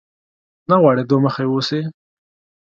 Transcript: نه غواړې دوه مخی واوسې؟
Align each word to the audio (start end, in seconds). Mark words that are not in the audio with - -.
نه 0.69 0.75
غواړې 0.81 1.03
دوه 1.09 1.21
مخی 1.25 1.45
واوسې؟ 1.47 1.79